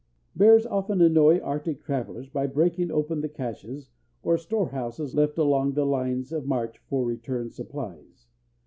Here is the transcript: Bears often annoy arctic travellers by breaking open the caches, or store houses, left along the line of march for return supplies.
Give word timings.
Bears 0.35 0.65
often 0.65 0.99
annoy 0.99 1.37
arctic 1.41 1.83
travellers 1.83 2.27
by 2.27 2.47
breaking 2.47 2.89
open 2.89 3.21
the 3.21 3.29
caches, 3.29 3.91
or 4.23 4.35
store 4.35 4.69
houses, 4.69 5.13
left 5.13 5.37
along 5.37 5.73
the 5.73 5.85
line 5.85 6.25
of 6.31 6.47
march 6.47 6.79
for 6.89 7.05
return 7.05 7.51
supplies. 7.51 8.25